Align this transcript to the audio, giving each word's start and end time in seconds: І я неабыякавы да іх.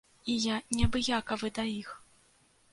І 0.35 0.37
я 0.45 0.55
неабыякавы 0.77 1.53
да 1.61 1.69
іх. 1.79 1.95